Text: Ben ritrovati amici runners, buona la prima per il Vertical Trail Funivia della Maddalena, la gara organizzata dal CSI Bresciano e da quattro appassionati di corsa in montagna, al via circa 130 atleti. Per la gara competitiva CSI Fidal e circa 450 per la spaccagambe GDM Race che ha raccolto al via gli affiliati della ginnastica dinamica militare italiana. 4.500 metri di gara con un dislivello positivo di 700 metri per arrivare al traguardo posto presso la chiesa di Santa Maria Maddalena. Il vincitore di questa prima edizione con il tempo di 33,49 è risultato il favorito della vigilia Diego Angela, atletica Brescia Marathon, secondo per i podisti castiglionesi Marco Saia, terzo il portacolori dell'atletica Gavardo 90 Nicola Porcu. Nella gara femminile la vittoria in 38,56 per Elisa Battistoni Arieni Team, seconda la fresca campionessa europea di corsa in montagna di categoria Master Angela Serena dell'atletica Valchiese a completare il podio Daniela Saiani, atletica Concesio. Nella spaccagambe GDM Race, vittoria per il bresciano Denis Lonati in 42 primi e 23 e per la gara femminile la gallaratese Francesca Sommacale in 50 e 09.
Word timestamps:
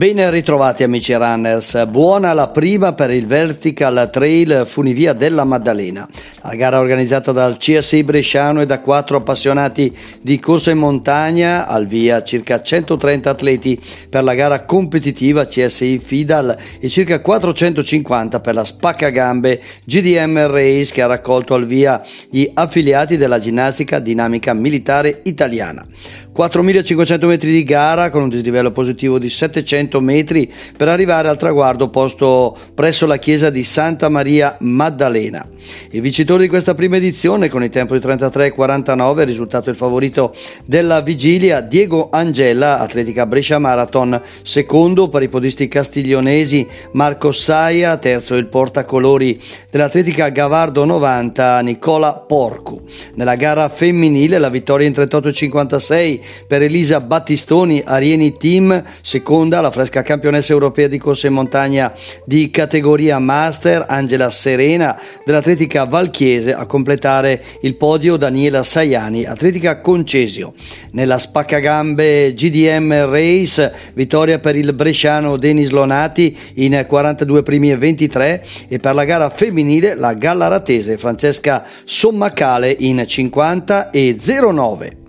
Ben 0.00 0.30
ritrovati 0.30 0.82
amici 0.82 1.12
runners, 1.12 1.84
buona 1.84 2.32
la 2.32 2.48
prima 2.48 2.94
per 2.94 3.10
il 3.10 3.26
Vertical 3.26 4.08
Trail 4.10 4.64
Funivia 4.66 5.12
della 5.12 5.44
Maddalena, 5.44 6.08
la 6.40 6.54
gara 6.54 6.78
organizzata 6.78 7.32
dal 7.32 7.58
CSI 7.58 8.02
Bresciano 8.02 8.62
e 8.62 8.66
da 8.66 8.80
quattro 8.80 9.18
appassionati 9.18 9.94
di 10.22 10.40
corsa 10.40 10.70
in 10.70 10.78
montagna, 10.78 11.66
al 11.66 11.86
via 11.86 12.22
circa 12.22 12.62
130 12.62 13.28
atleti. 13.28 13.78
Per 14.08 14.24
la 14.24 14.32
gara 14.32 14.64
competitiva 14.64 15.44
CSI 15.44 15.98
Fidal 15.98 16.56
e 16.80 16.88
circa 16.88 17.20
450 17.20 18.40
per 18.40 18.54
la 18.54 18.64
spaccagambe 18.64 19.60
GDM 19.84 20.46
Race 20.46 20.94
che 20.94 21.02
ha 21.02 21.08
raccolto 21.08 21.52
al 21.52 21.66
via 21.66 22.02
gli 22.30 22.50
affiliati 22.54 23.18
della 23.18 23.38
ginnastica 23.38 23.98
dinamica 23.98 24.54
militare 24.54 25.20
italiana. 25.24 25.86
4.500 26.34 27.26
metri 27.26 27.52
di 27.52 27.64
gara 27.64 28.08
con 28.08 28.22
un 28.22 28.28
dislivello 28.30 28.70
positivo 28.70 29.18
di 29.18 29.28
700 29.28 29.89
metri 29.98 30.48
per 30.76 30.86
arrivare 30.86 31.26
al 31.26 31.36
traguardo 31.36 31.88
posto 31.88 32.56
presso 32.72 33.06
la 33.06 33.16
chiesa 33.16 33.50
di 33.50 33.64
Santa 33.64 34.08
Maria 34.08 34.56
Maddalena. 34.60 35.44
Il 35.90 36.00
vincitore 36.00 36.42
di 36.42 36.48
questa 36.48 36.74
prima 36.74 36.96
edizione 36.96 37.48
con 37.48 37.62
il 37.62 37.70
tempo 37.70 37.96
di 37.96 38.04
33,49 38.04 39.18
è 39.18 39.24
risultato 39.24 39.70
il 39.70 39.76
favorito 39.76 40.34
della 40.64 41.00
vigilia 41.00 41.60
Diego 41.60 42.08
Angela, 42.10 42.78
atletica 42.78 43.26
Brescia 43.26 43.58
Marathon, 43.58 44.20
secondo 44.42 45.08
per 45.08 45.22
i 45.22 45.28
podisti 45.28 45.68
castiglionesi 45.68 46.66
Marco 46.92 47.32
Saia, 47.32 47.96
terzo 47.96 48.36
il 48.36 48.46
portacolori 48.46 49.40
dell'atletica 49.70 50.28
Gavardo 50.30 50.84
90 50.84 51.60
Nicola 51.60 52.14
Porcu. 52.14 52.82
Nella 53.14 53.36
gara 53.36 53.68
femminile 53.68 54.38
la 54.38 54.48
vittoria 54.48 54.86
in 54.86 54.92
38,56 54.92 56.20
per 56.46 56.62
Elisa 56.62 57.00
Battistoni 57.00 57.82
Arieni 57.84 58.36
Team, 58.36 58.82
seconda 59.02 59.60
la 59.60 59.70
fresca 59.80 60.02
campionessa 60.02 60.52
europea 60.52 60.88
di 60.88 60.98
corsa 60.98 61.26
in 61.26 61.32
montagna 61.32 61.92
di 62.26 62.50
categoria 62.50 63.18
Master 63.18 63.86
Angela 63.88 64.28
Serena 64.28 65.00
dell'atletica 65.24 65.84
Valchiese 65.84 66.52
a 66.52 66.66
completare 66.66 67.42
il 67.62 67.76
podio 67.76 68.16
Daniela 68.16 68.62
Saiani, 68.62 69.24
atletica 69.24 69.80
Concesio. 69.80 70.52
Nella 70.92 71.18
spaccagambe 71.18 72.34
GDM 72.34 73.06
Race, 73.06 73.72
vittoria 73.94 74.38
per 74.38 74.54
il 74.54 74.72
bresciano 74.74 75.38
Denis 75.38 75.70
Lonati 75.70 76.36
in 76.54 76.84
42 76.86 77.42
primi 77.42 77.70
e 77.70 77.76
23 77.76 78.44
e 78.68 78.78
per 78.78 78.94
la 78.94 79.04
gara 79.04 79.30
femminile 79.30 79.94
la 79.94 80.12
gallaratese 80.12 80.98
Francesca 80.98 81.64
Sommacale 81.84 82.76
in 82.80 83.02
50 83.06 83.90
e 83.90 84.16
09. 84.18 84.99